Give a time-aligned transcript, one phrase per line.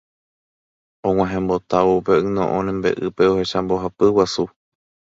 [1.07, 4.43] Og̃uahẽmbotávo upe yno'õ rembe'ýpe ohecha mbohapy guasu.